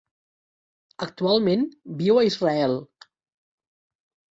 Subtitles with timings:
[1.07, 1.67] Actualment
[2.01, 2.75] viu a Israel.